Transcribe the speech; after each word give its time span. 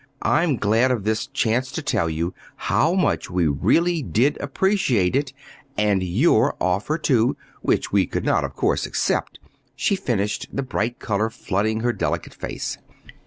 I'm 0.23 0.55
glad 0.57 0.89
of 0.89 1.03
this 1.03 1.27
chance 1.27 1.71
to 1.73 1.83
tell 1.83 2.09
you 2.09 2.33
how 2.55 2.95
much 2.95 3.29
we 3.29 3.45
really 3.45 4.01
did 4.01 4.35
appreciate 4.41 5.15
it 5.15 5.31
and 5.77 6.01
your 6.01 6.55
offer, 6.59 6.97
too, 6.97 7.37
which 7.61 7.91
we 7.91 8.07
could 8.07 8.25
not, 8.25 8.43
of 8.43 8.55
course, 8.55 8.87
accept," 8.87 9.37
she 9.75 9.95
finished, 9.95 10.47
the 10.51 10.63
bright 10.63 10.97
color 10.97 11.29
flooding 11.29 11.81
her 11.81 11.93
delicate 11.93 12.33
face. 12.33 12.79